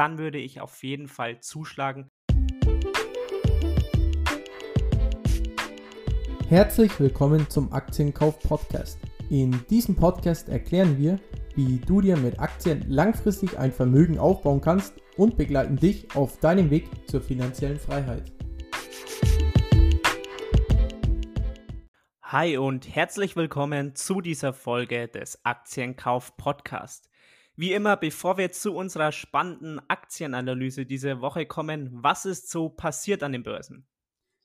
[0.00, 2.10] dann würde ich auf jeden Fall zuschlagen.
[6.48, 8.98] Herzlich willkommen zum Aktienkauf Podcast.
[9.28, 11.20] In diesem Podcast erklären wir,
[11.54, 16.70] wie du dir mit Aktien langfristig ein Vermögen aufbauen kannst und begleiten dich auf deinem
[16.70, 18.32] Weg zur finanziellen Freiheit.
[22.22, 27.09] Hi und herzlich willkommen zu dieser Folge des Aktienkauf Podcast.
[27.56, 33.22] Wie immer, bevor wir zu unserer spannenden Aktienanalyse diese Woche kommen, was ist so passiert
[33.22, 33.86] an den Börsen?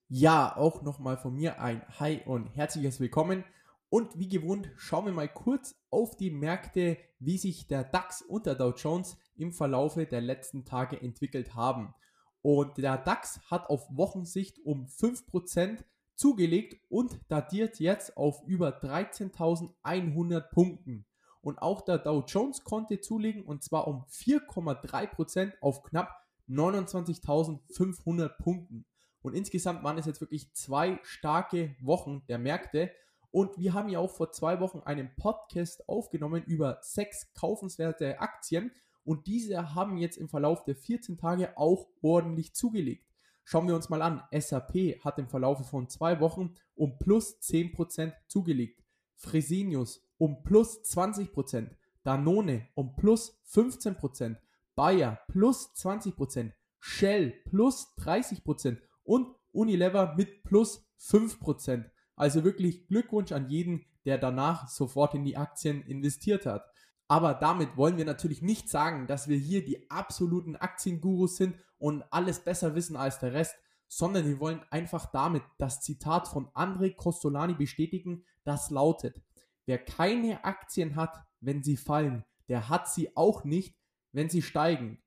[0.08, 3.44] Ja, auch nochmal von mir ein Hi und herzliches Willkommen.
[3.90, 8.46] Und wie gewohnt, schauen wir mal kurz auf die Märkte, wie sich der DAX und
[8.46, 11.94] der Dow Jones im Verlaufe der letzten Tage entwickelt haben.
[12.42, 15.84] Und der DAX hat auf Wochensicht um 5%
[16.16, 21.06] zugelegt und datiert jetzt auf über 13.100 Punkten.
[21.46, 26.10] Und auch der Dow Jones konnte zulegen und zwar um 4,3% auf knapp
[26.50, 28.88] 29.500 Punkten.
[29.22, 32.90] Und insgesamt waren es jetzt wirklich zwei starke Wochen der Märkte.
[33.30, 38.72] Und wir haben ja auch vor zwei Wochen einen Podcast aufgenommen über sechs kaufenswerte Aktien.
[39.04, 43.06] Und diese haben jetzt im Verlauf der 14 Tage auch ordentlich zugelegt.
[43.44, 44.24] Schauen wir uns mal an.
[44.32, 48.84] SAP hat im Verlauf von zwei Wochen um plus 10% zugelegt.
[49.14, 51.70] Fresenius um plus 20%.
[52.04, 54.38] Danone um plus 15%.
[54.76, 56.52] Bayer plus 20%.
[56.80, 61.86] Shell plus 30% und Unilever mit plus 5%.
[62.16, 66.66] Also wirklich Glückwunsch an jeden, der danach sofort in die Aktien investiert hat.
[67.08, 72.04] Aber damit wollen wir natürlich nicht sagen, dass wir hier die absoluten Aktiengurus sind und
[72.12, 73.56] alles besser wissen als der Rest,
[73.88, 79.22] sondern wir wollen einfach damit das Zitat von André Costolani bestätigen, das lautet,
[79.66, 83.76] wer keine Aktien hat, wenn sie fallen, der hat sie auch nicht,
[84.12, 85.02] wenn sie steigen.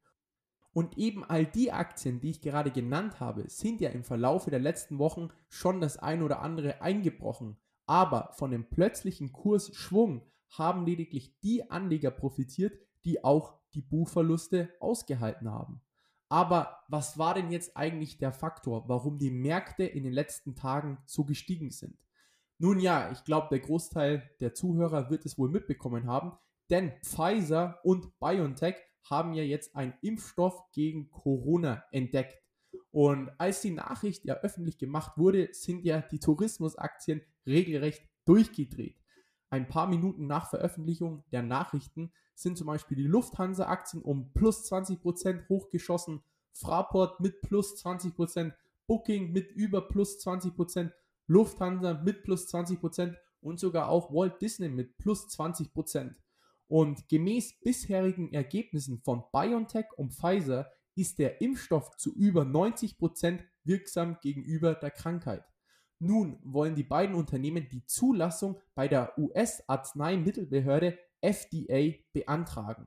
[0.73, 4.61] Und eben all die Aktien, die ich gerade genannt habe, sind ja im Verlaufe der
[4.61, 7.57] letzten Wochen schon das ein oder andere eingebrochen.
[7.87, 15.51] Aber von dem plötzlichen Kursschwung haben lediglich die Anleger profitiert, die auch die Buchverluste ausgehalten
[15.51, 15.81] haben.
[16.29, 20.99] Aber was war denn jetzt eigentlich der Faktor, warum die Märkte in den letzten Tagen
[21.07, 21.97] so gestiegen sind?
[22.59, 26.33] Nun ja, ich glaube, der Großteil der Zuhörer wird es wohl mitbekommen haben,
[26.71, 32.37] denn Pfizer und BioNTech haben ja jetzt einen Impfstoff gegen Corona entdeckt.
[32.91, 38.97] Und als die Nachricht ja öffentlich gemacht wurde, sind ja die Tourismusaktien regelrecht durchgedreht.
[39.51, 45.49] Ein paar Minuten nach Veröffentlichung der Nachrichten sind zum Beispiel die Lufthansa-Aktien um plus 20%
[45.49, 48.53] hochgeschossen, Fraport mit plus 20%,
[48.87, 50.93] Booking mit über plus 20%,
[51.29, 56.15] Lufthansa mit plus 20% und sogar auch Walt Disney mit plus 20%.
[56.67, 64.19] Und gemäß bisherigen Ergebnissen von BioNTech und Pfizer ist der Impfstoff zu über 90% wirksam
[64.21, 65.45] gegenüber der Krankheit.
[65.99, 72.87] Nun wollen die beiden Unternehmen die Zulassung bei der US-Arzneimittelbehörde FDA beantragen.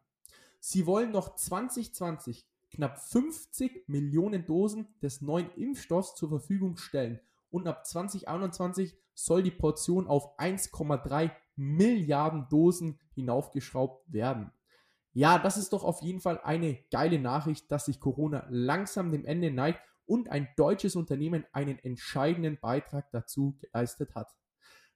[0.59, 7.19] Sie wollen noch 2020 knapp 50 Millionen Dosen des neuen Impfstoffs zur Verfügung stellen
[7.51, 14.51] und ab 2021 soll die Portion auf 1,3 Milliarden Dosen hinaufgeschraubt werden.
[15.13, 19.25] Ja, das ist doch auf jeden Fall eine geile Nachricht, dass sich Corona langsam dem
[19.25, 24.33] Ende neigt und ein deutsches Unternehmen einen entscheidenden Beitrag dazu geleistet hat.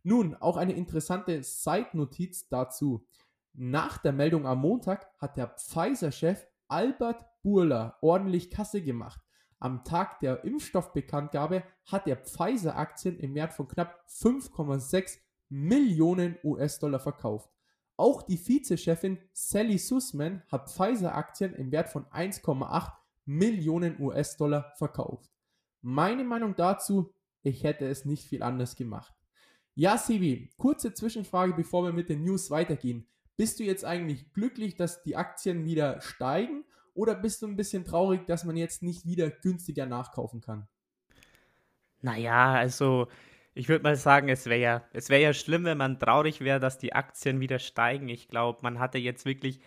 [0.03, 3.05] Nun, auch eine interessante Side-Notiz dazu.
[3.53, 9.24] Nach der Meldung am Montag hat der Pfizer-Chef Albert Burla ordentlich Kasse gemacht.
[9.59, 15.17] Am Tag der Impfstoffbekanntgabe hat er Pfizer-Aktien im Wert von knapp 5,6
[15.49, 17.49] Millionen US-Dollar verkauft.
[17.97, 22.91] Auch die Vizechefin Sally Sussman hat Pfizer-Aktien im Wert von 1,8
[23.25, 25.29] Millionen US-Dollar verkauft.
[25.81, 29.13] Meine Meinung dazu, ich hätte es nicht viel anders gemacht.
[29.75, 33.07] Ja, Sibi, kurze Zwischenfrage, bevor wir mit den News weitergehen.
[33.37, 36.63] Bist du jetzt eigentlich glücklich, dass die Aktien wieder steigen
[36.95, 40.67] oder bist du ein bisschen traurig, dass man jetzt nicht wieder günstiger nachkaufen kann?
[42.01, 43.07] Naja, also
[43.53, 46.77] ich würde mal sagen, es wäre ja, es ja schlimm, wenn man traurig wäre, dass
[46.77, 48.09] die Aktien wieder steigen.
[48.09, 49.59] Ich glaube, man hatte jetzt wirklich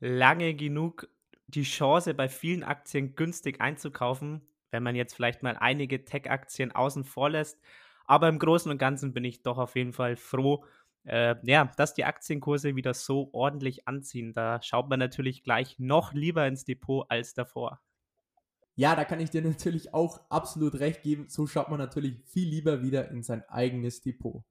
[0.00, 1.08] lange genug
[1.46, 7.04] die Chance, bei vielen Aktien günstig einzukaufen, wenn man jetzt vielleicht mal einige Tech-Aktien außen
[7.04, 7.60] vor lässt.
[8.06, 10.64] Aber im Großen und Ganzen bin ich doch auf jeden Fall froh,
[11.04, 14.32] äh, ja, dass die Aktienkurse wieder so ordentlich anziehen.
[14.32, 17.80] Da schaut man natürlich gleich noch lieber ins Depot als davor.
[18.76, 21.26] Ja, da kann ich dir natürlich auch absolut recht geben.
[21.28, 24.42] So schaut man natürlich viel lieber wieder in sein eigenes Depot.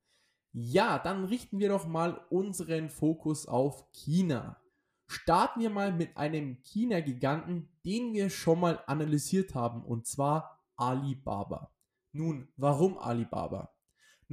[0.53, 4.61] Ja, dann richten wir doch mal unseren Fokus auf China.
[5.07, 11.71] Starten wir mal mit einem China-Giganten, den wir schon mal analysiert haben, und zwar Alibaba.
[12.11, 13.72] Nun, warum Alibaba?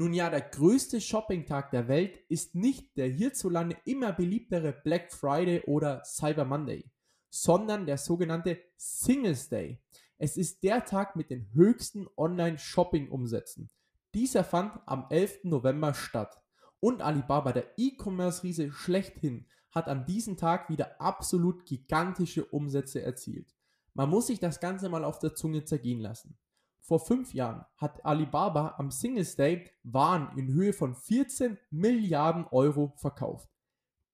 [0.00, 5.60] Nun ja, der größte Shopping-Tag der Welt ist nicht der hierzulande immer beliebtere Black Friday
[5.66, 6.90] oder Cyber Monday,
[7.28, 9.78] sondern der sogenannte Singles Day.
[10.16, 13.68] Es ist der Tag mit den höchsten Online-Shopping-Umsätzen.
[14.14, 15.40] Dieser fand am 11.
[15.44, 16.40] November statt.
[16.80, 23.54] Und Alibaba, der E-Commerce-Riese schlechthin, hat an diesem Tag wieder absolut gigantische Umsätze erzielt.
[23.92, 26.38] Man muss sich das Ganze mal auf der Zunge zergehen lassen.
[26.80, 32.94] Vor fünf Jahren hat Alibaba am Singles Day Waren in Höhe von 14 Milliarden Euro
[32.96, 33.48] verkauft.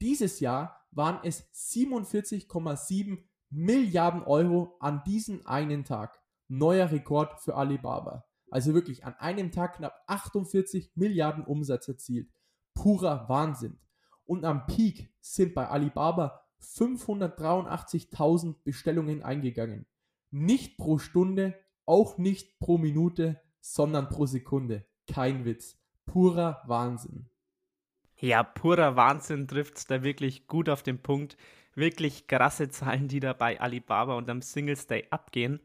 [0.01, 3.19] Dieses Jahr waren es 47,7
[3.51, 6.21] Milliarden Euro an diesem einen Tag.
[6.49, 8.25] Neuer Rekord für Alibaba.
[8.51, 12.31] Also wirklich an einem Tag knapp 48 Milliarden Umsatz erzielt.
[12.75, 13.79] Purer Wahnsinn.
[14.25, 19.87] Und am Peak sind bei Alibaba 583.000 Bestellungen eingegangen.
[20.31, 21.55] Nicht pro Stunde,
[21.87, 24.85] auch nicht pro Minute, sondern pro Sekunde.
[25.11, 25.79] Kein Witz.
[26.05, 27.29] Purer Wahnsinn.
[28.19, 31.37] Ja, purer Wahnsinn trifft es da wirklich gut auf den Punkt.
[31.75, 35.61] Wirklich krasse Zahlen, die da bei Alibaba und am Singles Day abgehen.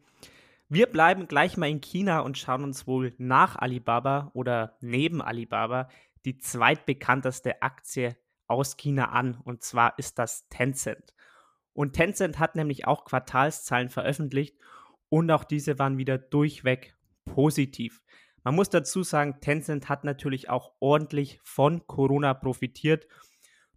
[0.68, 5.90] Wir bleiben gleich mal in China und schauen uns wohl nach Alibaba oder neben Alibaba
[6.26, 8.16] die zweitbekannteste Aktie
[8.48, 9.38] aus China an.
[9.44, 11.14] Und zwar ist das Tencent.
[11.74, 14.58] Und Tencent hat nämlich auch Quartalszahlen veröffentlicht
[15.12, 18.02] und auch diese waren wieder durchweg positiv.
[18.44, 23.08] Man muss dazu sagen, Tencent hat natürlich auch ordentlich von Corona profitiert.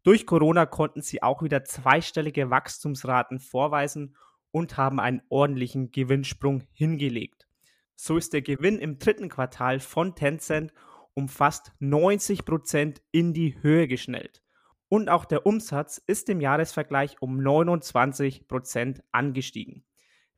[0.05, 4.17] Durch Corona konnten sie auch wieder zweistellige Wachstumsraten vorweisen
[4.53, 7.49] und haben einen ordentlichen Gewinnsprung hingelegt.
[7.97, 10.73] So ist der Gewinn im dritten Quartal von Tencent
[11.15, 14.41] um fast 90 Prozent in die Höhe geschnellt.
[14.89, 19.85] Und auch der Umsatz ist im Jahresvergleich um 29 Prozent angestiegen.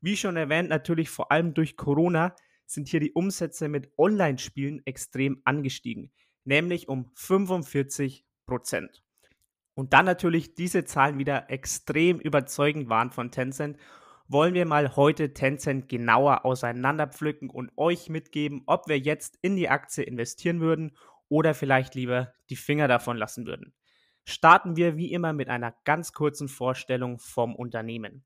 [0.01, 2.35] Wie schon erwähnt, natürlich vor allem durch Corona
[2.65, 6.11] sind hier die Umsätze mit Online-Spielen extrem angestiegen,
[6.43, 9.03] nämlich um 45 Prozent.
[9.73, 13.77] Und dann natürlich diese Zahlen wieder extrem überzeugend waren von Tencent,
[14.27, 19.69] wollen wir mal heute Tencent genauer auseinanderpflücken und euch mitgeben, ob wir jetzt in die
[19.69, 20.97] Aktie investieren würden
[21.29, 23.73] oder vielleicht lieber die Finger davon lassen würden.
[24.25, 28.25] Starten wir wie immer mit einer ganz kurzen Vorstellung vom Unternehmen.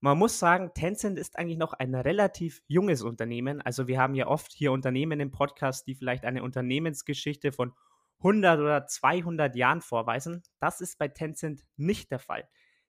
[0.00, 3.62] Man muss sagen, Tencent ist eigentlich noch ein relativ junges Unternehmen.
[3.62, 7.72] Also wir haben ja oft hier Unternehmen im Podcast, die vielleicht eine Unternehmensgeschichte von
[8.18, 10.42] 100 oder 200 Jahren vorweisen.
[10.60, 12.48] Das ist bei Tencent nicht der Fall.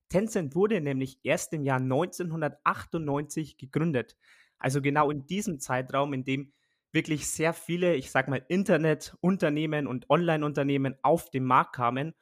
[0.10, 4.18] Tencent wurde nämlich erst im Jahr 1998 gegründet.
[4.58, 6.54] Also genau in diesem Zeitraum, in dem
[6.92, 12.14] wirklich sehr viele, ich sag mal, Internetunternehmen und Online-Unternehmen auf den Markt kamen.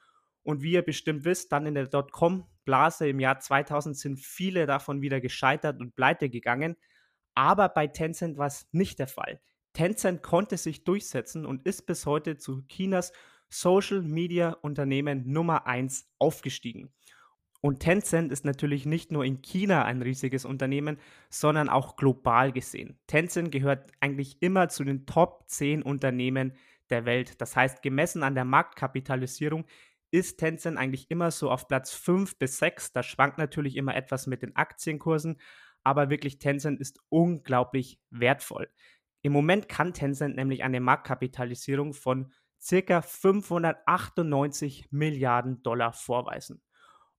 [0.41, 4.65] Und wie ihr bestimmt wisst, dann in der Dotcom Blase im Jahr 2000 sind viele
[4.65, 6.75] davon wieder gescheitert und pleite gegangen.
[7.36, 9.42] Aber bei Tencent war es nicht der Fall.
[9.74, 13.12] Tencent konnte sich durchsetzen und ist bis heute zu Chinas
[13.50, 16.94] Social Media Unternehmen Nummer 1 aufgestiegen.
[17.62, 20.98] Und Tencent ist natürlich nicht nur in China ein riesiges Unternehmen,
[21.30, 23.00] sondern auch global gesehen.
[23.07, 26.54] Tencent gehört eigentlich immer zu den Top 10 Unternehmen
[26.89, 27.39] der Welt.
[27.39, 29.65] Das heißt, gemessen an der Marktkapitalisierung
[30.13, 32.94] ist Tencent eigentlich immer so auf Platz 5 bis 6.
[32.94, 35.42] Das schwankt natürlich immer etwas mit den Aktienkursen,
[35.83, 38.70] aber wirklich Tencent ist unglaublich wertvoll.
[39.24, 46.62] Im Moment kann Tencent nämlich eine Marktkapitalisierung von circa 598 Milliarden Dollar vorweisen.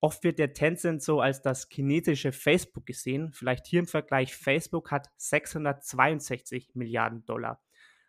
[0.00, 3.32] Oft wird der Tencent so als das chinesische Facebook gesehen.
[3.32, 7.60] Vielleicht hier im Vergleich, Facebook hat 662 Milliarden Dollar.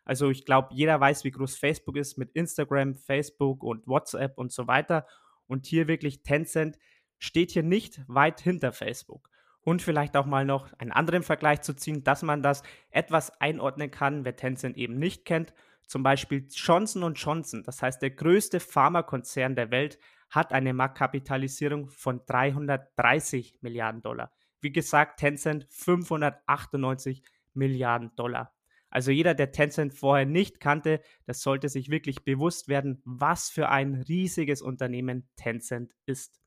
[0.06, 4.52] Also ich glaube, jeder weiß, wie groß Facebook ist mit Instagram, Facebook und WhatsApp und
[4.52, 5.06] so weiter.
[5.48, 6.78] Und hier wirklich Tencent
[7.18, 9.30] steht hier nicht weit hinter Facebook.
[9.62, 13.90] Und vielleicht auch mal noch einen anderen Vergleich zu ziehen, dass man das etwas einordnen
[13.90, 15.54] kann, wer Tencent eben nicht kennt.
[15.88, 19.98] Zum Beispiel Johnson Johnson, das heißt der größte Pharmakonzern der Welt,
[20.30, 24.32] hat eine Marktkapitalisierung von 330 Milliarden Dollar.
[24.62, 28.55] Wie gesagt, Tencent 598 Milliarden Dollar.
[28.96, 33.68] Also jeder, der Tencent vorher nicht kannte, das sollte sich wirklich bewusst werden, was für
[33.68, 36.40] ein riesiges Unternehmen Tencent ist.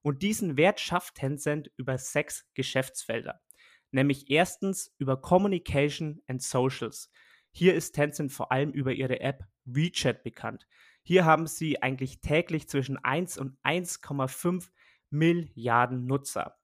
[0.00, 3.40] Und diesen Wert schafft Tencent über sechs Geschäftsfelder.
[3.92, 7.08] Nämlich erstens über Communication and Socials.
[7.52, 10.66] Hier ist Tencent vor allem über ihre App WeChat bekannt.
[11.04, 14.70] Hier haben sie eigentlich täglich zwischen 1 und 1,5
[15.10, 16.58] Milliarden Nutzer.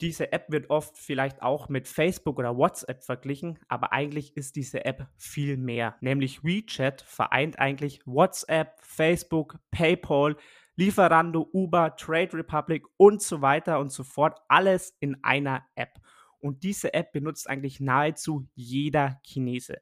[0.00, 4.84] Diese App wird oft vielleicht auch mit Facebook oder WhatsApp verglichen, aber eigentlich ist diese
[4.84, 5.96] App viel mehr.
[6.00, 10.36] Nämlich WeChat vereint eigentlich WhatsApp, Facebook, PayPal,
[10.76, 14.38] Lieferando, Uber, Trade Republic und so weiter und so fort.
[14.46, 15.98] Alles in einer App.
[16.38, 19.80] Und diese App benutzt eigentlich nahezu jeder Chinese.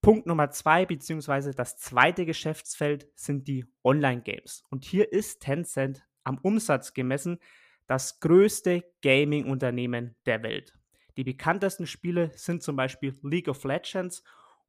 [0.00, 4.62] Punkt Nummer zwei, beziehungsweise das zweite Geschäftsfeld sind die Online-Games.
[4.70, 7.38] Und hier ist Tencent am Umsatz gemessen
[7.86, 10.74] das größte Gaming-Unternehmen der Welt.
[11.16, 14.22] Die bekanntesten Spiele sind zum Beispiel League of Legends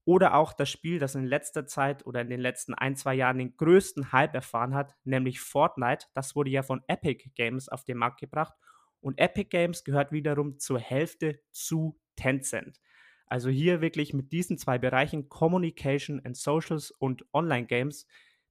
[0.05, 3.39] oder auch das Spiel, das in letzter Zeit oder in den letzten ein, zwei Jahren
[3.39, 6.05] den größten Hype erfahren hat, nämlich Fortnite.
[6.13, 8.53] Das wurde ja von Epic Games auf den Markt gebracht.
[9.01, 12.79] Und Epic Games gehört wiederum zur Hälfte zu Tencent.
[13.25, 18.07] Also hier wirklich mit diesen zwei Bereichen Communication and Socials und Online Games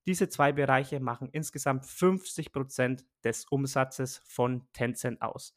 [0.06, 5.54] diese zwei Bereiche machen insgesamt 50 Prozent des Umsatzes von Tencent aus.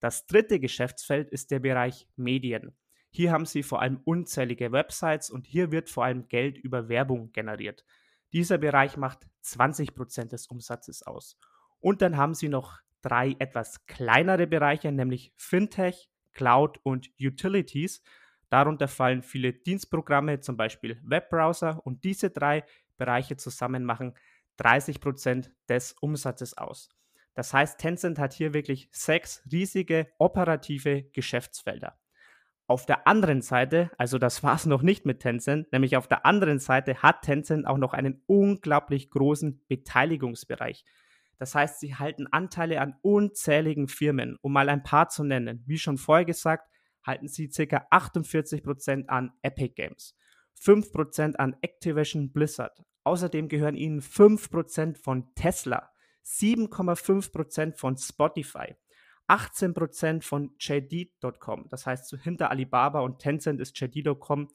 [0.00, 2.76] Das dritte Geschäftsfeld ist der Bereich Medien.
[3.10, 7.32] Hier haben sie vor allem unzählige Websites und hier wird vor allem Geld über Werbung
[7.32, 7.84] generiert.
[8.32, 11.38] Dieser Bereich macht 20 Prozent des Umsatzes aus.
[11.80, 18.02] Und dann haben sie noch drei etwas kleinere Bereiche, nämlich Fintech, Cloud und Utilities.
[18.50, 22.64] Darunter fallen viele Dienstprogramme, zum Beispiel Webbrowser und diese drei
[22.96, 24.14] Bereiche zusammen machen
[24.58, 26.88] 30 Prozent des Umsatzes aus.
[27.34, 31.98] Das heißt, Tencent hat hier wirklich sechs riesige operative Geschäftsfelder.
[32.66, 36.26] Auf der anderen Seite, also das war es noch nicht mit Tencent, nämlich auf der
[36.26, 40.84] anderen Seite hat Tencent auch noch einen unglaublich großen Beteiligungsbereich.
[41.38, 45.62] Das heißt, sie halten Anteile an unzähligen Firmen, um mal ein paar zu nennen.
[45.66, 46.68] Wie schon vorher gesagt,
[47.04, 47.86] halten sie ca.
[47.90, 50.16] 48% an Epic Games.
[50.60, 52.82] 5% an Activision Blizzard.
[53.04, 55.92] Außerdem gehören ihnen 5% von Tesla,
[56.24, 58.74] 7,5% von Spotify,
[59.28, 61.68] 18% von JD.com.
[61.68, 64.48] Das heißt, hinter Alibaba und Tencent ist JD.com,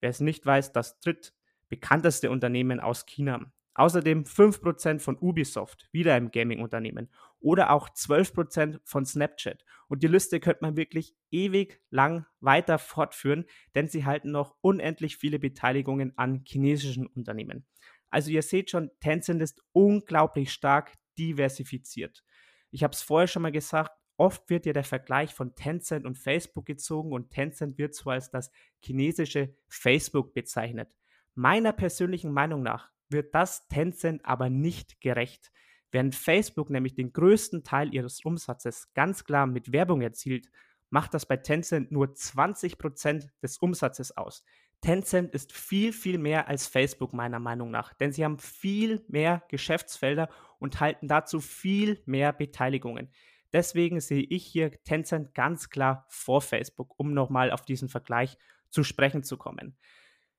[0.00, 3.50] wer es nicht weiß, das drittbekannteste Unternehmen aus China.
[3.74, 7.10] Außerdem 5% von Ubisoft, wieder im Gaming-Unternehmen.
[7.40, 9.64] Oder auch 12% von Snapchat.
[9.88, 15.16] Und die Liste könnte man wirklich ewig lang weiter fortführen, denn sie halten noch unendlich
[15.16, 17.66] viele Beteiligungen an chinesischen Unternehmen.
[18.10, 22.24] Also ihr seht schon, Tencent ist unglaublich stark diversifiziert.
[22.70, 26.16] Ich habe es vorher schon mal gesagt, oft wird ja der Vergleich von Tencent und
[26.16, 30.88] Facebook gezogen und Tencent wird so als das chinesische Facebook bezeichnet.
[31.34, 35.50] Meiner persönlichen Meinung nach wird das Tencent aber nicht gerecht.
[35.90, 40.50] Während Facebook nämlich den größten Teil ihres Umsatzes ganz klar mit Werbung erzielt,
[40.90, 44.44] macht das bei Tencent nur 20% des Umsatzes aus.
[44.80, 49.42] Tencent ist viel, viel mehr als Facebook meiner Meinung nach, denn sie haben viel mehr
[49.48, 50.28] Geschäftsfelder
[50.58, 53.10] und halten dazu viel mehr Beteiligungen.
[53.52, 58.36] Deswegen sehe ich hier Tencent ganz klar vor Facebook, um nochmal auf diesen Vergleich
[58.68, 59.76] zu sprechen zu kommen.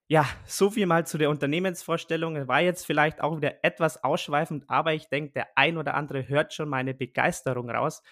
[0.08, 2.48] Ja, so viel mal zu der Unternehmensvorstellung.
[2.48, 6.54] War jetzt vielleicht auch wieder etwas ausschweifend, aber ich denke, der ein oder andere hört
[6.54, 8.04] schon meine Begeisterung raus.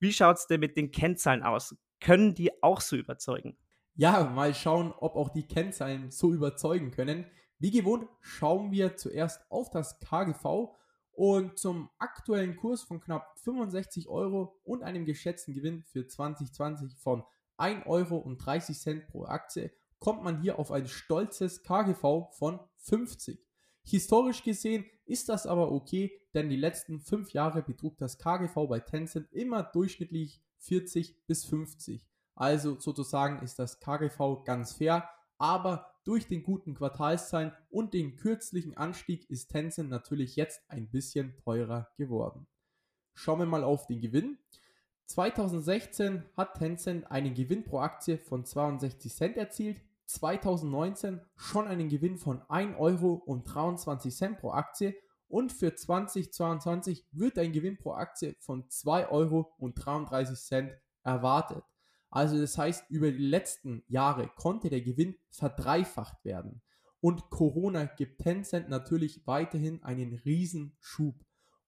[0.00, 1.76] Wie schaut es denn mit den Kennzahlen aus?
[2.00, 3.58] Können die auch so überzeugen?
[3.94, 7.26] Ja, mal schauen, ob auch die Kennzahlen so überzeugen können.
[7.58, 10.74] Wie gewohnt schauen wir zuerst auf das KGV
[11.12, 17.24] und zum aktuellen Kurs von knapp 65 Euro und einem geschätzten Gewinn für 2020 von
[17.58, 19.70] 1,30 Euro pro Aktie
[20.02, 23.38] kommt man hier auf ein stolzes KGV von 50.
[23.84, 28.80] Historisch gesehen ist das aber okay, denn die letzten 5 Jahre betrug das KGV bei
[28.80, 32.04] Tencent immer durchschnittlich 40 bis 50.
[32.34, 38.76] Also sozusagen ist das KGV ganz fair, aber durch den guten Quartalszahlen und den kürzlichen
[38.76, 42.48] Anstieg ist Tencent natürlich jetzt ein bisschen teurer geworden.
[43.14, 44.38] Schauen wir mal auf den Gewinn.
[45.06, 52.18] 2016 hat Tencent einen Gewinn pro Aktie von 62 Cent erzielt, 2019 schon einen Gewinn
[52.18, 54.94] von 1 Euro und 23 Cent pro Aktie
[55.28, 61.64] und für 2022 wird ein Gewinn pro Aktie von 2 Euro und 33 Cent erwartet.
[62.10, 66.60] Also das heißt, über die letzten Jahre konnte der Gewinn verdreifacht werden.
[67.00, 71.16] Und Corona gibt Tencent natürlich weiterhin einen Riesenschub.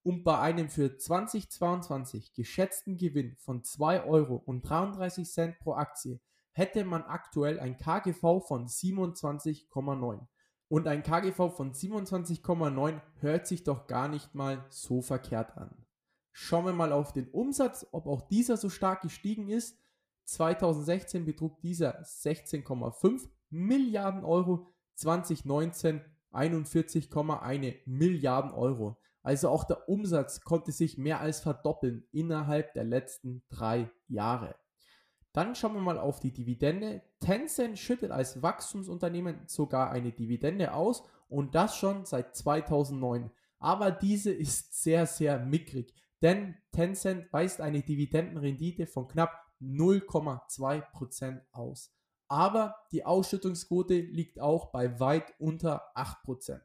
[0.03, 6.19] Und bei einem für 2022 geschätzten Gewinn von 2 Euro und 33 Cent pro Aktie
[6.55, 10.25] hätte man aktuell ein KGV von 27,9.
[10.69, 15.85] Und ein KGV von 27,9 hört sich doch gar nicht mal so verkehrt an.
[16.31, 19.77] Schauen wir mal auf den Umsatz, ob auch dieser so stark gestiegen ist.
[20.23, 28.97] 2016 betrug dieser 16,5 Milliarden Euro, 2019 41,1 Milliarden Euro.
[29.23, 34.55] Also auch der Umsatz konnte sich mehr als verdoppeln innerhalb der letzten drei Jahre.
[35.35, 37.01] Dann schauen wir mal auf die Dividende.
[37.19, 43.29] Tencent schüttet als Wachstumsunternehmen sogar eine Dividende aus und das schon seit 2009.
[43.59, 51.93] aber diese ist sehr, sehr mickrig, denn Tencent weist eine Dividendenrendite von knapp 0,2% aus.
[52.29, 56.61] Aber die Ausschüttungsquote liegt auch bei weit unter 8%.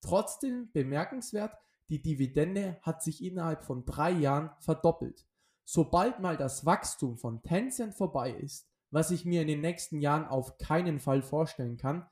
[0.00, 1.52] Trotzdem bemerkenswert,
[1.90, 5.27] die Dividende hat sich innerhalb von drei Jahren verdoppelt.
[5.70, 10.24] Sobald mal das Wachstum von Tencent vorbei ist, was ich mir in den nächsten Jahren
[10.24, 12.08] auf keinen Fall vorstellen kann,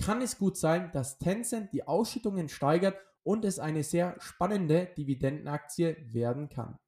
[0.00, 5.96] kann es gut sein, dass Tencent die Ausschüttungen steigert und es eine sehr spannende Dividendenaktie
[6.12, 6.78] werden kann.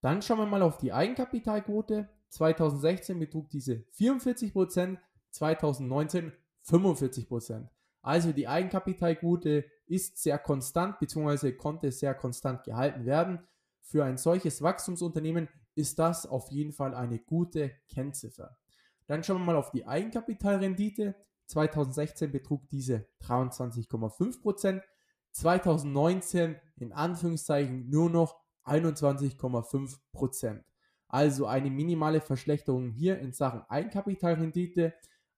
[0.00, 2.08] Dann schauen wir mal auf die Eigenkapitalquote.
[2.30, 4.98] 2016 betrug diese 44%,
[5.30, 6.32] 2019
[6.64, 7.68] 45%.
[8.02, 11.52] Also die Eigenkapitalquote ist sehr konstant bzw.
[11.52, 13.46] konnte sehr konstant gehalten werden.
[13.88, 18.58] Für ein solches Wachstumsunternehmen ist das auf jeden Fall eine gute Kennziffer.
[19.06, 21.14] Dann schauen wir mal auf die Eigenkapitalrendite.
[21.46, 24.82] 2016 betrug diese 23,5%,
[25.30, 30.64] 2019 in Anführungszeichen nur noch 21,5%.
[31.06, 34.94] Also eine minimale Verschlechterung hier in Sachen Eigenkapitalrendite,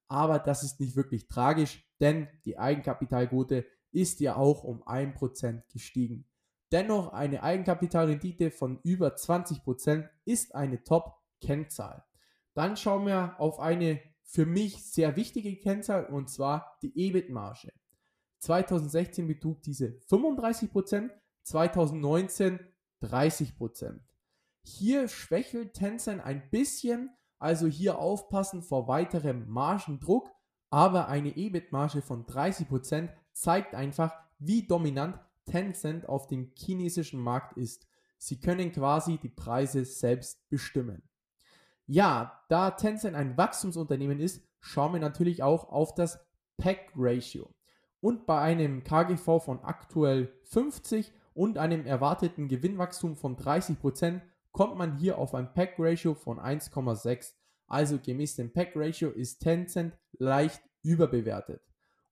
[0.09, 6.27] aber das ist nicht wirklich tragisch, denn die Eigenkapitalquote ist ja auch um 1% gestiegen.
[6.71, 12.05] Dennoch eine Eigenkapitalrendite von über 20% ist eine Top-Kennzahl.
[12.55, 17.73] Dann schauen wir auf eine für mich sehr wichtige Kennzahl und zwar die EBIT-Marge.
[18.41, 21.11] 2016 betrug diese 35%,
[21.45, 22.61] 2019
[23.03, 24.01] 30%.
[24.63, 30.31] Hier schwächelt Tencent ein bisschen, also hier aufpassen vor weiterem Margendruck,
[30.71, 35.19] aber eine EBIT-Marge von 30% zeigt einfach, wie dominant
[35.49, 37.89] Tencent auf dem chinesischen Markt ist.
[38.19, 41.03] Sie können quasi die Preise selbst bestimmen.
[41.87, 46.21] Ja, da Tencent ein Wachstumsunternehmen ist, schauen wir natürlich auch auf das
[46.59, 47.55] PEG-Ratio.
[48.01, 54.21] Und bei einem KGV von aktuell 50 und einem erwarteten Gewinnwachstum von 30%
[54.53, 57.35] kommt man hier auf ein Pack-Ratio von 1,6.
[57.67, 61.63] Also gemäß dem Pack-Ratio ist Tencent leicht überbewertet.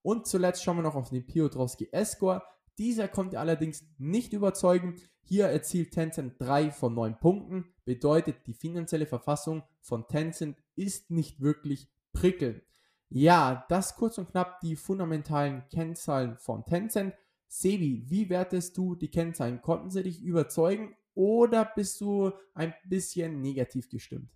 [0.03, 2.43] Und zuletzt schauen wir noch auf den Piotrowski S-Score.
[2.79, 4.97] Dieser konnte allerdings nicht überzeugen.
[5.23, 7.73] Hier erzielt Tencent 3 von 9 Punkten.
[7.85, 12.63] Bedeutet, die finanzielle Verfassung von Tencent ist nicht wirklich prickelnd.
[13.09, 17.15] Ja, das kurz und knapp die fundamentalen Kennzahlen von Tencent.
[17.49, 19.63] Sebi, wie wertest du die Kennzahlen?
[19.63, 24.31] Konnten sie dich überzeugen oder bist du ein bisschen negativ gestimmt?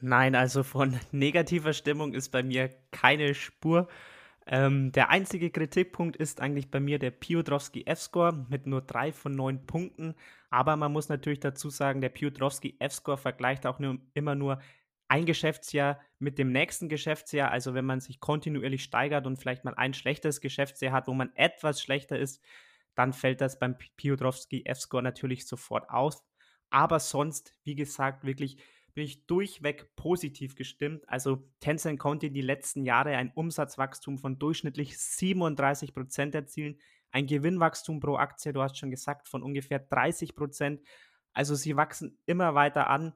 [0.00, 3.88] Nein, also von negativer Stimmung ist bei mir keine Spur.
[4.50, 9.32] Ähm, der einzige Kritikpunkt ist eigentlich bei mir der Piotrowski F-Score mit nur drei von
[9.32, 10.14] neun Punkten.
[10.48, 14.58] Aber man muss natürlich dazu sagen, der Piotrowski F-Score vergleicht auch nur, immer nur
[15.08, 17.50] ein Geschäftsjahr mit dem nächsten Geschäftsjahr.
[17.50, 21.30] Also wenn man sich kontinuierlich steigert und vielleicht mal ein schlechtes Geschäftsjahr hat, wo man
[21.34, 22.42] etwas schlechter ist,
[22.94, 26.24] dann fällt das beim Piotrowski F-Score natürlich sofort aus.
[26.70, 28.56] Aber sonst, wie gesagt, wirklich
[28.98, 31.08] bin ich durchweg positiv gestimmt.
[31.08, 36.80] Also Tencent konnte die letzten Jahre ein Umsatzwachstum von durchschnittlich 37 Prozent erzielen,
[37.12, 40.80] ein Gewinnwachstum pro Aktie, du hast schon gesagt, von ungefähr 30 Prozent.
[41.32, 43.12] Also sie wachsen immer weiter an.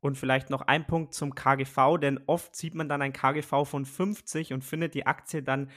[0.00, 3.86] Und vielleicht noch ein Punkt zum KGV, denn oft sieht man dann ein KGV von
[3.86, 5.70] 50 und findet die Aktie dann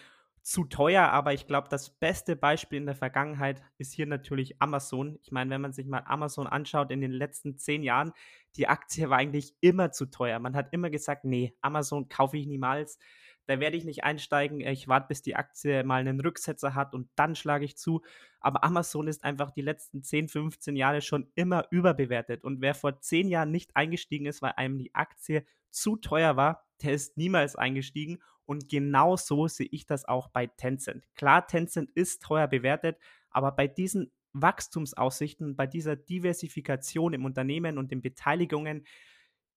[0.48, 5.20] zu teuer, aber ich glaube, das beste Beispiel in der Vergangenheit ist hier natürlich Amazon.
[5.22, 8.14] Ich meine, wenn man sich mal Amazon anschaut in den letzten zehn Jahren,
[8.56, 10.40] die Aktie war eigentlich immer zu teuer.
[10.40, 12.98] Man hat immer gesagt, nee, Amazon kaufe ich niemals.
[13.46, 14.62] Da werde ich nicht einsteigen.
[14.62, 18.02] Ich warte, bis die Aktie mal einen Rücksetzer hat und dann schlage ich zu.
[18.40, 22.46] Aber Amazon ist einfach die letzten 10, 15 Jahre schon immer überbewertet.
[22.46, 26.67] Und wer vor zehn Jahren nicht eingestiegen ist, weil einem die Aktie zu teuer war,
[26.84, 31.06] der ist niemals eingestiegen und genau so sehe ich das auch bei Tencent.
[31.16, 32.98] Klar, Tencent ist teuer bewertet,
[33.30, 38.86] aber bei diesen Wachstumsaussichten, bei dieser Diversifikation im Unternehmen und den Beteiligungen,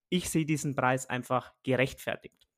[0.08, 2.48] ich sehe diesen Preis einfach gerechtfertigt.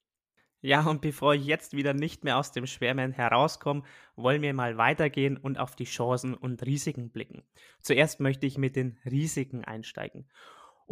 [0.65, 3.83] Ja, und bevor ich jetzt wieder nicht mehr aus dem Schwärmen herauskomme,
[4.15, 7.43] wollen wir mal weitergehen und auf die Chancen und Risiken blicken.
[7.81, 10.29] Zuerst möchte ich mit den Risiken einsteigen.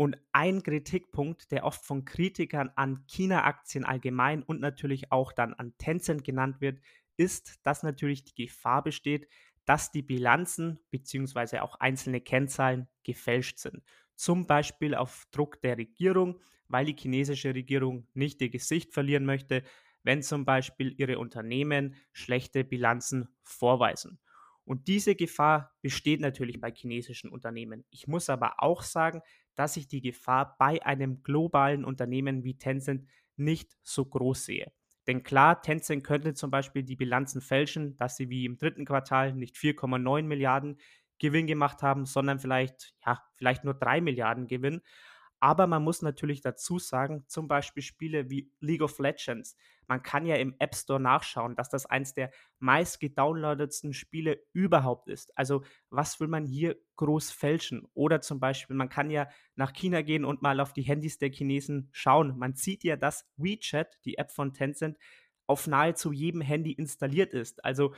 [0.01, 5.75] Und ein Kritikpunkt, der oft von Kritikern an China-Aktien allgemein und natürlich auch dann an
[5.77, 6.81] Tencent genannt wird,
[7.19, 9.29] ist, dass natürlich die Gefahr besteht,
[9.67, 11.59] dass die Bilanzen bzw.
[11.59, 13.83] auch einzelne Kennzahlen gefälscht sind.
[14.15, 19.65] Zum Beispiel auf Druck der Regierung, weil die chinesische Regierung nicht ihr Gesicht verlieren möchte,
[20.03, 24.19] wenn zum Beispiel ihre Unternehmen schlechte Bilanzen vorweisen.
[24.71, 27.85] Und diese Gefahr besteht natürlich bei chinesischen Unternehmen.
[27.91, 29.21] Ich muss aber auch sagen,
[29.57, 34.71] dass ich die Gefahr bei einem globalen Unternehmen wie Tencent nicht so groß sehe.
[35.09, 39.35] Denn klar, Tencent könnte zum Beispiel die Bilanzen fälschen, dass sie wie im dritten Quartal
[39.35, 40.79] nicht 4,9 Milliarden
[41.19, 44.83] Gewinn gemacht haben, sondern vielleicht, ja, vielleicht nur 3 Milliarden Gewinn.
[45.41, 49.57] Aber man muss natürlich dazu sagen, zum Beispiel Spiele wie League of Legends.
[49.87, 55.09] Man kann ja im App Store nachschauen, dass das eins der meist gedownloadetsten Spiele überhaupt
[55.09, 55.37] ist.
[55.39, 57.87] Also was will man hier groß fälschen?
[57.95, 61.31] Oder zum Beispiel, man kann ja nach China gehen und mal auf die Handys der
[61.33, 62.39] Chinesen schauen.
[62.39, 64.99] Man sieht ja, dass WeChat, die App von Tencent,
[65.47, 67.65] auf nahezu jedem Handy installiert ist.
[67.65, 67.95] Also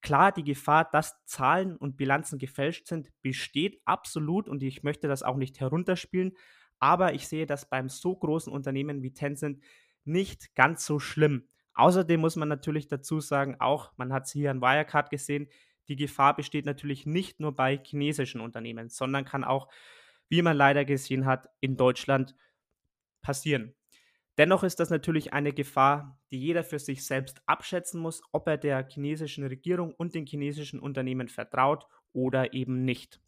[0.00, 5.22] klar, die Gefahr, dass Zahlen und Bilanzen gefälscht sind, besteht absolut und ich möchte das
[5.22, 6.32] auch nicht herunterspielen.
[6.78, 9.62] Aber ich sehe das beim so großen Unternehmen wie Tencent
[10.04, 11.48] nicht ganz so schlimm.
[11.74, 15.48] Außerdem muss man natürlich dazu sagen, auch man hat es hier an Wirecard gesehen,
[15.88, 19.68] die Gefahr besteht natürlich nicht nur bei chinesischen Unternehmen, sondern kann auch,
[20.28, 22.34] wie man leider gesehen hat, in Deutschland
[23.22, 23.74] passieren.
[24.38, 28.58] Dennoch ist das natürlich eine Gefahr, die jeder für sich selbst abschätzen muss, ob er
[28.58, 33.20] der chinesischen Regierung und den chinesischen Unternehmen vertraut oder eben nicht.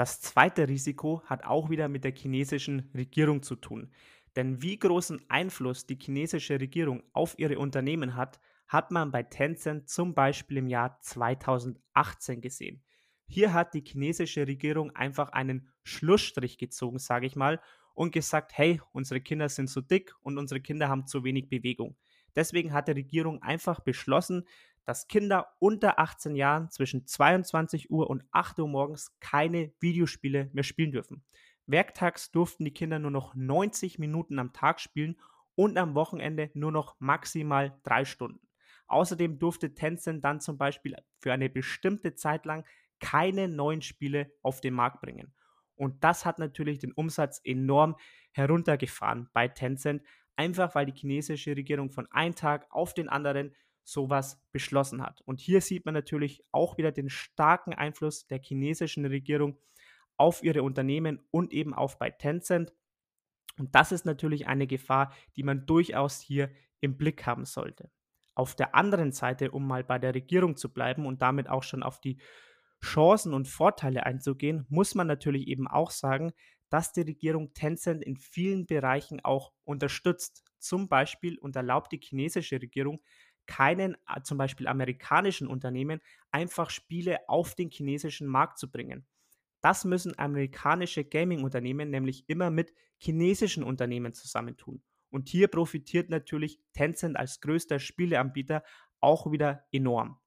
[0.00, 3.92] Das zweite Risiko hat auch wieder mit der chinesischen Regierung zu tun.
[4.34, 9.90] Denn wie großen Einfluss die chinesische Regierung auf ihre Unternehmen hat, hat man bei Tencent
[9.90, 12.82] zum Beispiel im Jahr 2018 gesehen.
[13.26, 17.60] Hier hat die chinesische Regierung einfach einen Schlussstrich gezogen, sage ich mal,
[17.92, 21.94] und gesagt, hey, unsere Kinder sind zu dick und unsere Kinder haben zu wenig Bewegung.
[22.34, 24.46] Deswegen hat die Regierung einfach beschlossen,
[24.84, 30.64] dass Kinder unter 18 Jahren zwischen 22 Uhr und 8 Uhr morgens keine Videospiele mehr
[30.64, 31.24] spielen dürfen.
[31.66, 35.20] Werktags durften die Kinder nur noch 90 Minuten am Tag spielen
[35.54, 38.40] und am Wochenende nur noch maximal drei Stunden.
[38.86, 42.64] Außerdem durfte Tencent dann zum Beispiel für eine bestimmte Zeit lang
[42.98, 45.32] keine neuen Spiele auf den Markt bringen.
[45.76, 47.96] Und das hat natürlich den Umsatz enorm
[48.32, 50.02] heruntergefahren bei Tencent,
[50.36, 53.54] einfach weil die chinesische Regierung von einem Tag auf den anderen
[53.90, 55.20] sowas beschlossen hat.
[55.22, 59.58] Und hier sieht man natürlich auch wieder den starken Einfluss der chinesischen Regierung
[60.16, 62.72] auf ihre Unternehmen und eben auch bei Tencent.
[63.58, 66.50] Und das ist natürlich eine Gefahr, die man durchaus hier
[66.80, 67.90] im Blick haben sollte.
[68.34, 71.82] Auf der anderen Seite, um mal bei der Regierung zu bleiben und damit auch schon
[71.82, 72.18] auf die
[72.82, 76.32] Chancen und Vorteile einzugehen, muss man natürlich eben auch sagen,
[76.70, 80.44] dass die Regierung Tencent in vielen Bereichen auch unterstützt.
[80.58, 83.00] Zum Beispiel und erlaubt die chinesische Regierung
[83.50, 89.04] keinen äh, zum Beispiel amerikanischen Unternehmen einfach Spiele auf den chinesischen Markt zu bringen.
[89.60, 94.82] Das müssen amerikanische Gaming-Unternehmen nämlich immer mit chinesischen Unternehmen zusammentun.
[95.10, 98.62] Und hier profitiert natürlich Tencent als größter Spieleanbieter
[99.00, 100.20] auch wieder enorm.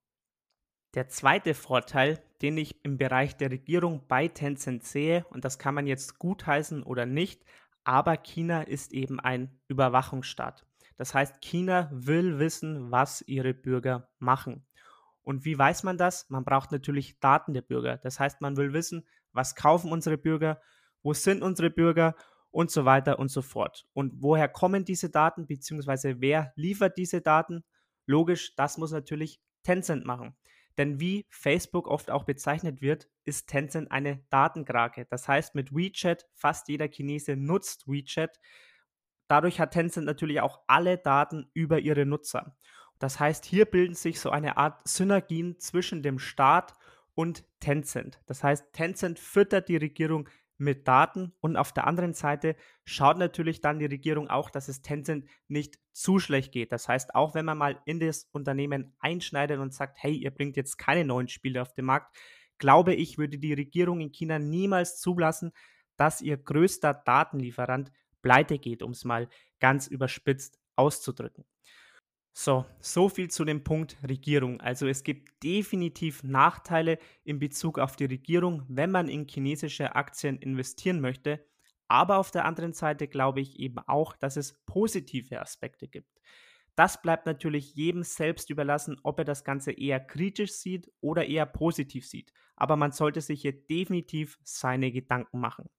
[0.93, 5.73] Der zweite Vorteil, den ich im Bereich der Regierung bei Tencent sehe, und das kann
[5.73, 7.43] man jetzt gutheißen oder nicht,
[7.86, 10.65] aber China ist eben ein Überwachungsstaat.
[10.97, 14.65] Das heißt, China will wissen, was ihre Bürger machen.
[15.21, 16.29] Und wie weiß man das?
[16.29, 17.97] Man braucht natürlich Daten der Bürger.
[17.97, 20.62] Das heißt, man will wissen, was kaufen unsere Bürger,
[21.01, 22.15] wo sind unsere Bürger
[22.51, 23.88] und so weiter und so fort.
[23.93, 27.63] Und woher kommen diese Daten, beziehungsweise wer liefert diese Daten?
[28.06, 30.36] Logisch, das muss natürlich Tencent machen.
[30.77, 35.06] Denn wie Facebook oft auch bezeichnet wird, ist Tencent eine Datenkrake.
[35.10, 38.39] Das heißt, mit WeChat, fast jeder Chinese nutzt WeChat.
[39.27, 42.55] Dadurch hat Tencent natürlich auch alle Daten über ihre Nutzer.
[42.99, 46.73] Das heißt, hier bilden sich so eine Art Synergien zwischen dem Staat
[47.15, 48.21] und Tencent.
[48.25, 52.55] Das heißt, Tencent füttert die Regierung mit Daten und auf der anderen Seite
[52.86, 56.71] schaut natürlich dann die Regierung auch, dass es Tencent nicht zu schlecht geht.
[56.71, 60.55] Das heißt, auch wenn man mal in das Unternehmen einschneidet und sagt, hey, ihr bringt
[60.55, 62.15] jetzt keine neuen Spiele auf den Markt,
[62.57, 65.51] glaube ich, würde die Regierung in China niemals zulassen,
[65.97, 67.91] dass ihr größter Datenlieferant
[68.23, 71.45] pleite geht, um es mal ganz überspitzt auszudrücken.
[72.36, 74.59] So, so viel zu dem Punkt Regierung.
[74.59, 80.38] Also es gibt definitiv Nachteile in Bezug auf die Regierung, wenn man in chinesische Aktien
[80.38, 81.45] investieren möchte.
[81.88, 86.19] Aber auf der anderen Seite glaube ich eben auch, dass es positive Aspekte gibt.
[86.75, 91.45] Das bleibt natürlich jedem selbst überlassen, ob er das Ganze eher kritisch sieht oder eher
[91.45, 92.33] positiv sieht.
[92.55, 95.69] Aber man sollte sich hier definitiv seine Gedanken machen.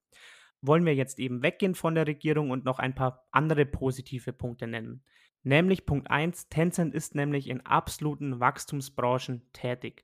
[0.67, 4.67] Wollen wir jetzt eben weggehen von der Regierung und noch ein paar andere positive Punkte
[4.67, 5.03] nennen.
[5.43, 10.03] Nämlich Punkt 1, Tencent ist nämlich in absoluten Wachstumsbranchen tätig.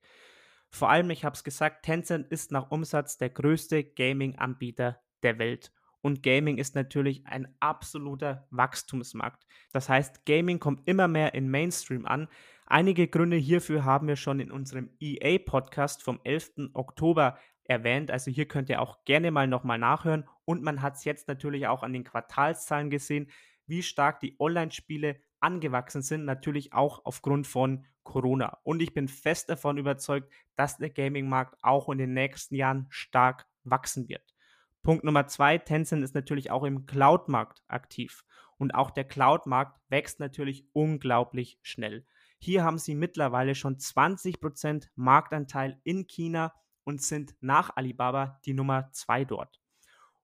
[0.70, 5.72] Vor allem, ich habe es gesagt, Tencent ist nach Umsatz der größte Gaming-Anbieter der Welt.
[6.02, 9.46] Und Gaming ist natürlich ein absoluter Wachstumsmarkt.
[9.72, 12.28] Das heißt, Gaming kommt immer mehr in Mainstream an.
[12.66, 16.72] Einige Gründe hierfür haben wir schon in unserem EA-Podcast vom 11.
[16.74, 18.12] Oktober erwähnt.
[18.12, 20.28] Also hier könnt ihr auch gerne mal nochmal nachhören.
[20.52, 23.32] Und man hat es jetzt natürlich auch an den Quartalszahlen gesehen,
[23.68, 28.58] wie stark die Online-Spiele angewachsen sind, natürlich auch aufgrund von Corona.
[28.64, 33.48] Und ich bin fest davon überzeugt, dass der Gaming-Markt auch in den nächsten Jahren stark
[33.64, 34.36] wachsen wird.
[34.84, 38.26] Punkt Nummer zwei, Tencent ist natürlich auch im Cloud-Markt aktiv.
[38.58, 42.06] Und auch der Cloud-Markt wächst natürlich unglaublich schnell.
[42.40, 48.90] Hier haben sie mittlerweile schon 20% Marktanteil in China und sind nach Alibaba die Nummer
[48.92, 49.61] zwei dort.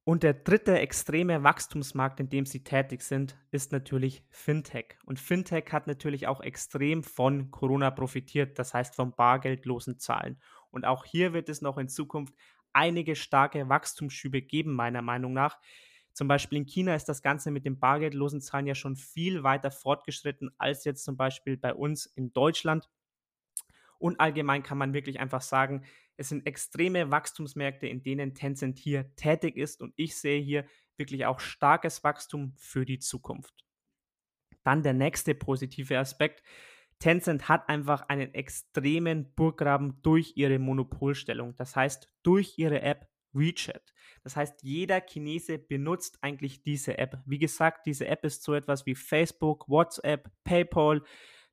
[0.08, 4.98] Und der dritte extreme Wachstumsmarkt, in dem sie tätig sind, ist natürlich Fintech.
[5.04, 10.40] Und Fintech hat natürlich auch extrem von Corona profitiert, das heißt von bargeldlosen Zahlen.
[10.72, 12.34] Und auch hier wird es noch in Zukunft
[12.72, 15.60] einige starke Wachstumsschübe geben, meiner Meinung nach.
[16.14, 19.72] Zum Beispiel in China ist das Ganze mit den bargeldlosen Zahlen ja schon viel weiter
[19.72, 22.88] fortgeschritten als jetzt zum Beispiel bei uns in Deutschland.
[24.00, 25.84] Und allgemein kann man wirklich einfach sagen,
[26.18, 30.66] es sind extreme Wachstumsmärkte, in denen Tencent hier tätig ist und ich sehe hier
[30.98, 33.66] wirklich auch starkes Wachstum für die Zukunft.
[34.64, 36.44] Dann der nächste positive Aspekt.
[37.00, 41.56] Tencent hat einfach einen extremen Burggraben durch ihre Monopolstellung.
[41.56, 43.94] Das heißt, durch ihre App WeChat.
[44.24, 47.22] Das heißt, jeder Chinese benutzt eigentlich diese App.
[47.26, 51.04] Wie gesagt, diese App ist so etwas wie Facebook, WhatsApp, PayPal,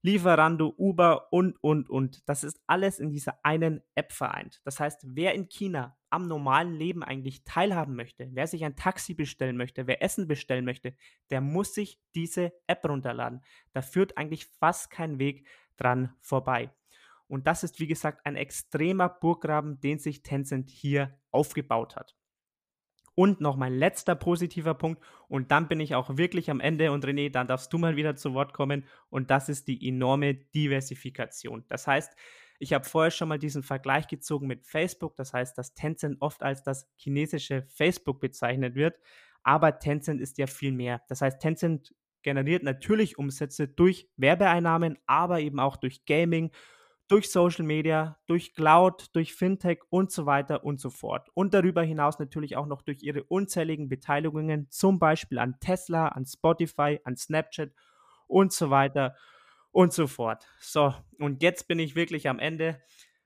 [0.05, 2.29] Lieferando, Uber und, und, und.
[2.29, 4.61] Das ist alles in dieser einen App vereint.
[4.63, 9.15] Das heißt, wer in China am normalen Leben eigentlich teilhaben möchte, wer sich ein Taxi
[9.15, 10.95] bestellen möchte, wer Essen bestellen möchte,
[11.31, 13.41] der muss sich diese App runterladen.
[13.73, 16.71] Da führt eigentlich fast kein Weg dran vorbei.
[17.27, 22.15] Und das ist, wie gesagt, ein extremer Burggraben, den sich Tencent hier aufgebaut hat.
[23.15, 26.93] Und noch mein letzter positiver Punkt, und dann bin ich auch wirklich am Ende.
[26.93, 28.85] Und René, dann darfst du mal wieder zu Wort kommen.
[29.11, 31.65] Und das ist die enorme Diversifikation.
[31.69, 32.15] Das heißt,
[32.59, 35.17] ich habe vorher schon mal diesen Vergleich gezogen mit Facebook.
[35.17, 38.99] Das heißt, dass Tencent oft als das chinesische Facebook bezeichnet wird.
[39.43, 41.03] Aber Tencent ist ja viel mehr.
[41.09, 46.51] Das heißt, Tencent generiert natürlich Umsätze durch Werbeeinnahmen, aber eben auch durch Gaming,
[47.09, 51.29] durch Social Media, durch Cloud, durch Fintech und so weiter und so fort.
[51.35, 56.25] Und darüber hinaus natürlich auch noch durch ihre unzähligen Beteiligungen, zum Beispiel an Tesla, an
[56.25, 57.73] Spotify, an Snapchat
[58.27, 59.15] und so weiter
[59.71, 60.47] und so fort.
[60.61, 62.81] So, und jetzt bin ich wirklich am Ende.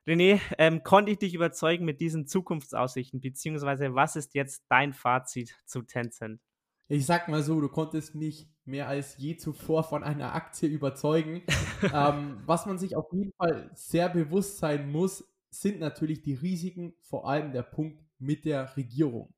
[0.06, 5.54] René, ähm, konnte ich dich überzeugen mit diesen Zukunftsaussichten, beziehungsweise was ist jetzt dein Fazit
[5.66, 6.40] zu Tencent?
[6.88, 11.42] Ich sag mal so, du konntest mich mehr als je zuvor von einer Aktie überzeugen.
[11.94, 16.94] ähm, was man sich auf jeden Fall sehr bewusst sein muss, sind natürlich die Risiken,
[17.00, 19.34] vor allem der Punkt mit der Regierung.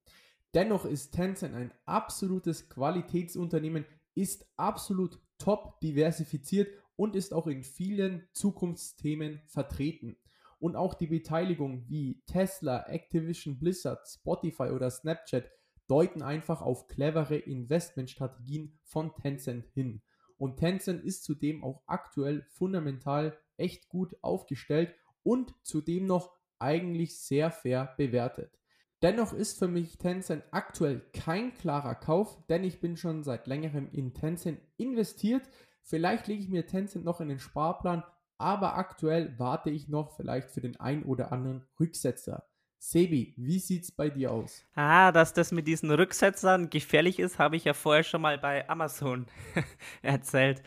[0.54, 3.84] Dennoch ist Tencent ein absolutes Qualitätsunternehmen,
[4.14, 10.16] ist absolut top diversifiziert und ist auch in vielen Zukunftsthemen vertreten.
[10.58, 15.50] Und auch die Beteiligung wie Tesla, Activision Blizzard, Spotify oder Snapchat
[15.90, 20.03] deuten einfach auf clevere Investmentstrategien von Tencent hin.
[20.37, 27.50] Und Tencent ist zudem auch aktuell fundamental echt gut aufgestellt und zudem noch eigentlich sehr
[27.50, 28.57] fair bewertet.
[29.03, 33.88] Dennoch ist für mich Tencent aktuell kein klarer Kauf, denn ich bin schon seit längerem
[33.92, 35.48] in Tencent investiert.
[35.83, 38.05] Vielleicht lege ich mir Tencent noch in den Sparplan,
[38.37, 42.49] aber aktuell warte ich noch vielleicht für den ein oder anderen Rücksetzer.
[42.82, 44.64] Sebi, wie sieht's bei dir aus?
[44.74, 48.66] Ah, dass das mit diesen Rücksetzern gefährlich ist, habe ich ja vorher schon mal bei
[48.70, 49.26] Amazon
[50.02, 50.62] erzählt.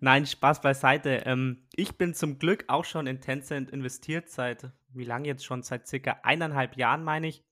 [0.00, 1.24] Nein, Spaß beiseite.
[1.26, 5.62] Ähm, ich bin zum Glück auch schon in Tencent investiert seit, wie lange jetzt schon?
[5.62, 7.44] Seit circa eineinhalb Jahren, meine ich.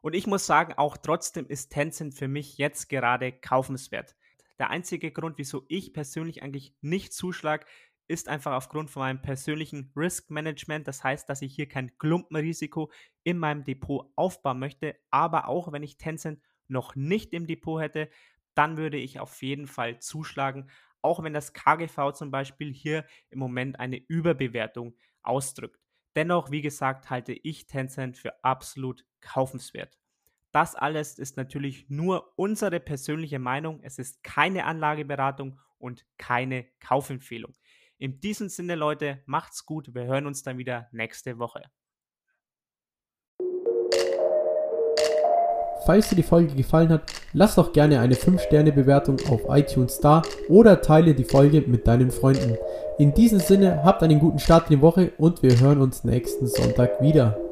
[0.00, 4.16] Und ich muss sagen, auch trotzdem ist Tencent für mich jetzt gerade kaufenswert.
[4.58, 7.64] Der einzige Grund, wieso ich persönlich eigentlich nicht zuschlag,
[8.08, 10.88] ist einfach aufgrund von meinem persönlichen Risk Management.
[10.88, 12.90] Das heißt, dass ich hier kein Klumpenrisiko
[13.22, 14.96] in meinem Depot aufbauen möchte.
[15.10, 18.08] Aber auch wenn ich Tencent noch nicht im Depot hätte,
[18.54, 20.70] dann würde ich auf jeden Fall zuschlagen.
[21.02, 25.78] Auch wenn das KGV zum Beispiel hier im Moment eine Überbewertung ausdrückt.
[26.16, 29.98] Dennoch, wie gesagt, halte ich Tencent für absolut kaufenswert.
[30.50, 33.80] Das alles ist natürlich nur unsere persönliche Meinung.
[33.82, 37.54] Es ist keine Anlageberatung und keine Kaufempfehlung.
[38.00, 39.92] In diesem Sinne, Leute, macht's gut.
[39.92, 41.62] Wir hören uns dann wieder nächste Woche.
[45.84, 50.80] Falls dir die Folge gefallen hat, lass doch gerne eine 5-Sterne-Bewertung auf iTunes da oder
[50.80, 52.56] teile die Folge mit deinen Freunden.
[52.98, 56.46] In diesem Sinne, habt einen guten Start in die Woche und wir hören uns nächsten
[56.46, 57.47] Sonntag wieder.